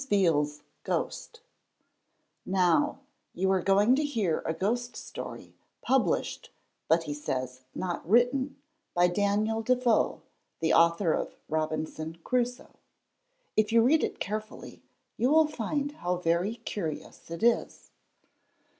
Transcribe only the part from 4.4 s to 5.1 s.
a ghost